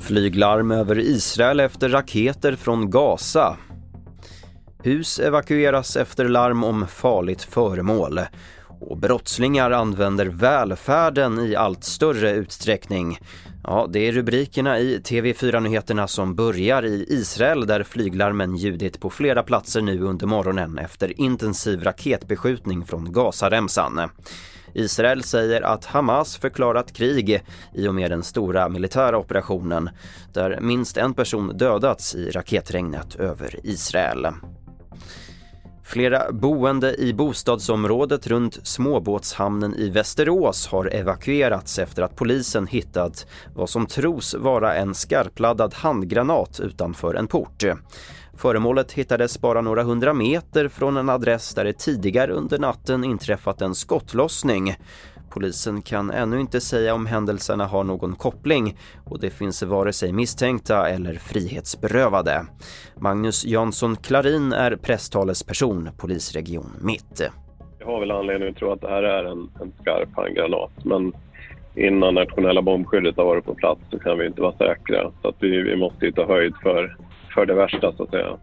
Flyglarm 0.00 0.70
över 0.70 0.98
Israel 0.98 1.60
efter 1.60 1.88
raketer 1.88 2.56
från 2.56 2.90
Gaza. 2.90 3.56
Hus 4.82 5.18
evakueras 5.18 5.96
efter 5.96 6.28
larm 6.28 6.64
om 6.64 6.86
farligt 6.86 7.42
föremål. 7.42 8.20
Och 8.80 8.96
brottslingar 8.96 9.70
använder 9.70 10.26
välfärden 10.26 11.38
i 11.38 11.56
allt 11.56 11.84
större 11.84 12.30
utsträckning. 12.30 13.18
Ja, 13.64 13.86
det 13.90 14.08
är 14.08 14.12
rubrikerna 14.12 14.78
i 14.78 14.98
TV4-nyheterna 14.98 16.06
som 16.06 16.34
börjar 16.34 16.84
i 16.84 17.06
Israel 17.08 17.66
där 17.66 17.82
flyglarmen 17.82 18.56
ljudit 18.56 19.00
på 19.00 19.10
flera 19.10 19.42
platser 19.42 19.80
nu 19.80 20.00
under 20.02 20.26
morgonen 20.26 20.78
efter 20.78 21.20
intensiv 21.20 21.82
raketbeskjutning 21.82 22.84
från 22.84 23.12
Gazaremsan. 23.12 24.00
Israel 24.74 25.22
säger 25.22 25.62
att 25.62 25.84
Hamas 25.84 26.36
förklarat 26.36 26.92
krig 26.92 27.42
i 27.74 27.88
och 27.88 27.94
med 27.94 28.10
den 28.10 28.22
stora 28.22 28.68
militära 28.68 29.18
operationen 29.18 29.90
där 30.32 30.58
minst 30.60 30.96
en 30.96 31.14
person 31.14 31.56
dödats 31.56 32.14
i 32.14 32.30
raketregnet 32.30 33.16
över 33.16 33.60
Israel. 33.62 34.26
Flera 35.90 36.32
boende 36.32 36.94
i 36.94 37.12
bostadsområdet 37.14 38.26
runt 38.26 38.66
småbåtshamnen 38.66 39.74
i 39.74 39.90
Västerås 39.90 40.66
har 40.66 40.94
evakuerats 40.94 41.78
efter 41.78 42.02
att 42.02 42.16
polisen 42.16 42.66
hittat 42.66 43.26
vad 43.54 43.70
som 43.70 43.86
tros 43.86 44.34
vara 44.34 44.74
en 44.74 44.94
skarpladdad 44.94 45.74
handgranat 45.74 46.60
utanför 46.60 47.14
en 47.14 47.26
port. 47.26 47.64
Föremålet 48.34 48.92
hittades 48.92 49.40
bara 49.40 49.60
några 49.60 49.82
hundra 49.82 50.14
meter 50.14 50.68
från 50.68 50.96
en 50.96 51.08
adress 51.08 51.54
där 51.54 51.64
det 51.64 51.78
tidigare 51.78 52.32
under 52.32 52.58
natten 52.58 53.04
inträffat 53.04 53.62
en 53.62 53.74
skottlossning. 53.74 54.76
Polisen 55.30 55.82
kan 55.82 56.10
ännu 56.10 56.40
inte 56.40 56.60
säga 56.60 56.94
om 56.94 57.06
händelserna 57.06 57.66
har 57.66 57.84
någon 57.84 58.16
koppling 58.16 58.78
och 59.04 59.20
det 59.20 59.30
finns 59.30 59.62
vare 59.62 59.92
sig 59.92 60.12
misstänkta 60.12 60.88
eller 60.88 61.14
frihetsberövade. 61.14 62.46
Magnus 63.00 63.44
Jansson 63.44 63.96
Klarin 63.96 64.52
är 64.52 64.76
presstalesperson, 64.76 65.88
polisregion 65.96 66.72
Mitt. 66.80 67.30
Jag 67.78 67.86
har 67.86 68.00
väl 68.00 68.10
anledning 68.10 68.48
att 68.48 68.56
tro 68.56 68.72
att 68.72 68.80
det 68.80 68.88
här 68.88 69.02
är 69.02 69.24
en, 69.24 69.50
en 69.60 69.72
skarp 69.80 70.08
handgranat 70.16 70.84
men 70.84 71.12
innan 71.74 72.14
nationella 72.14 72.62
bombskyddet 72.62 73.16
har 73.16 73.24
varit 73.24 73.44
på 73.44 73.54
plats 73.54 73.80
så 73.90 73.98
kan 73.98 74.18
vi 74.18 74.26
inte 74.26 74.40
vara 74.40 74.56
säkra. 74.56 75.12
Så 75.22 75.28
att 75.28 75.36
vi, 75.38 75.62
vi 75.62 75.76
måste 75.76 76.12
ta 76.12 76.26
höjd 76.26 76.54
för, 76.62 76.96
för 77.34 77.46
det 77.46 77.54
värsta 77.54 77.92
så 77.96 78.02
att 78.02 78.10
säga. 78.10 78.38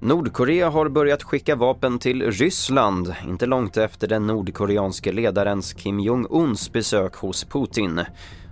Nordkorea 0.00 0.70
har 0.70 0.88
börjat 0.88 1.22
skicka 1.22 1.56
vapen 1.56 1.98
till 1.98 2.32
Ryssland, 2.32 3.14
inte 3.26 3.46
långt 3.46 3.76
efter 3.76 4.08
den 4.08 4.26
nordkoreanske 4.26 5.12
ledarens 5.12 5.72
Kim 5.72 6.00
Jong-Uns 6.00 6.72
besök 6.72 7.14
hos 7.14 7.44
Putin. 7.44 8.00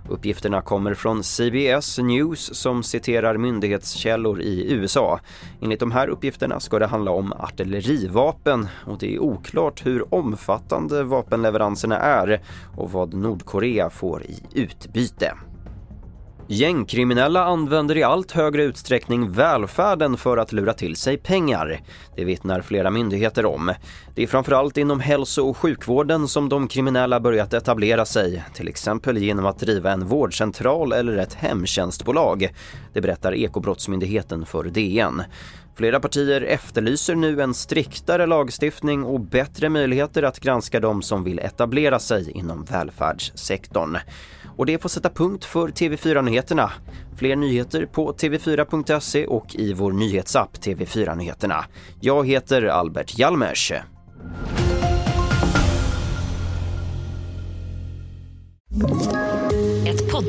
Uppgifterna 0.09 0.61
kommer 0.61 0.93
från 0.93 1.23
CBS 1.23 1.97
News 1.97 2.55
som 2.55 2.83
citerar 2.83 3.37
myndighetskällor 3.37 4.41
i 4.41 4.73
USA. 4.73 5.19
Enligt 5.61 5.79
de 5.79 5.91
här 5.91 6.07
uppgifterna 6.07 6.59
ska 6.59 6.79
det 6.79 6.87
handla 6.87 7.11
om 7.11 7.33
artillerivapen 7.33 8.67
och 8.85 8.97
det 8.99 9.15
är 9.15 9.19
oklart 9.19 9.85
hur 9.85 10.13
omfattande 10.13 11.03
vapenleveranserna 11.03 11.97
är 11.97 12.41
och 12.77 12.91
vad 12.91 13.13
Nordkorea 13.13 13.89
får 13.89 14.23
i 14.23 14.43
utbyte. 14.53 15.33
Gängkriminella 16.47 17.43
använder 17.43 17.97
i 17.97 18.03
allt 18.03 18.31
högre 18.31 18.63
utsträckning 18.63 19.31
välfärden 19.31 20.17
för 20.17 20.37
att 20.37 20.51
lura 20.51 20.73
till 20.73 20.95
sig 20.95 21.17
pengar. 21.17 21.81
Det 22.15 22.25
vittnar 22.25 22.61
flera 22.61 22.91
myndigheter 22.91 23.45
om. 23.45 23.71
Det 24.15 24.23
är 24.23 24.27
framförallt 24.27 24.77
inom 24.77 24.99
hälso 24.99 25.49
och 25.49 25.57
sjukvården 25.57 26.27
som 26.27 26.49
de 26.49 26.67
kriminella 26.67 27.19
börjat 27.19 27.53
etablera 27.53 28.05
sig, 28.05 28.43
till 28.53 28.67
exempel 28.67 29.17
genom 29.17 29.45
att 29.45 29.59
driva 29.59 29.91
en 29.91 30.07
vårdcentral 30.07 30.91
eller 30.93 31.17
ett 31.17 31.33
hemtjänstbolag. 31.33 32.49
Det 32.93 33.01
berättar 33.01 33.35
Ekobrottsmyndigheten 33.35 34.45
för 34.45 34.63
DN. 34.63 35.23
Flera 35.77 35.99
partier 35.99 36.41
efterlyser 36.41 37.15
nu 37.15 37.41
en 37.41 37.53
striktare 37.53 38.25
lagstiftning 38.25 39.03
och 39.03 39.19
bättre 39.19 39.69
möjligheter 39.69 40.23
att 40.23 40.39
granska 40.39 40.79
de 40.79 41.01
som 41.01 41.23
vill 41.23 41.39
etablera 41.39 41.99
sig 41.99 42.31
inom 42.31 42.63
välfärdssektorn. 42.63 43.97
Och 44.57 44.65
det 44.65 44.81
får 44.81 44.89
sätta 44.89 45.09
punkt 45.09 45.45
för 45.45 45.67
TV4-nyheterna. 45.67 46.71
Fler 47.17 47.35
nyheter 47.35 47.85
på 47.85 48.13
tv4.se 48.13 49.25
och 49.25 49.55
i 49.55 49.73
vår 49.73 49.91
nyhetsapp 49.91 50.57
TV4 50.57 51.15
Nyheterna. 51.15 51.65
Jag 52.01 52.27
heter 52.27 52.63
Albert 52.65 53.19
Hjalmers. 53.19 53.73